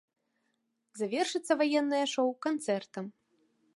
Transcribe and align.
Завершыцца 1.01 1.53
ваеннае 1.59 2.03
шоу 2.15 2.29
канцэртам. 2.47 3.05